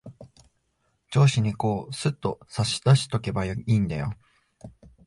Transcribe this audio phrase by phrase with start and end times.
[1.11, 4.15] 上司にこう、すっと差し出しとけばいんだよ。